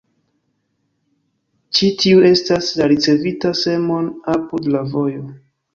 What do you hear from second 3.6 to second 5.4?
semon apud la vojo.